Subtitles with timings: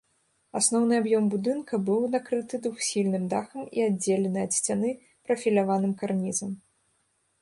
[0.59, 4.89] Асноўны аб'ём будынка быў накрыты двухсхільным дахам і аддзелены ад сцяны
[5.25, 6.51] прафіляваным карнізам.